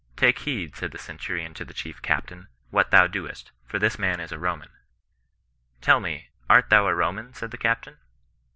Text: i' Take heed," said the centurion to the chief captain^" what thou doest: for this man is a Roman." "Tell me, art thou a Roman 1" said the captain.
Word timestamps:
i' 0.01 0.15
Take 0.21 0.39
heed," 0.39 0.75
said 0.75 0.89
the 0.91 0.97
centurion 0.97 1.53
to 1.53 1.63
the 1.63 1.75
chief 1.75 2.01
captain^" 2.01 2.47
what 2.71 2.89
thou 2.89 3.05
doest: 3.05 3.51
for 3.67 3.77
this 3.77 3.99
man 3.99 4.19
is 4.19 4.31
a 4.31 4.39
Roman." 4.39 4.71
"Tell 5.79 5.99
me, 5.99 6.29
art 6.49 6.71
thou 6.71 6.87
a 6.87 6.95
Roman 6.95 7.25
1" 7.25 7.33
said 7.35 7.51
the 7.51 7.59
captain. 7.59 7.97